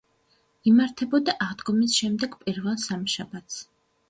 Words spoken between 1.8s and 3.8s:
შემდეგ პირველ სამშაბათს.